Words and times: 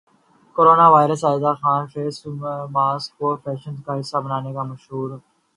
corona 0.55 0.87
virus 0.93 1.21
Aiza 1.27 1.51
Khan 1.61 1.81
کا 1.83 1.91
face 1.93 2.15
mask 2.75 3.11
کو 3.19 3.27
fashion 3.43 3.75
کا 3.85 3.99
حصہ 3.99 4.17
بنانے 4.25 4.51
کا 4.53 4.63
مشورہ 4.71 5.17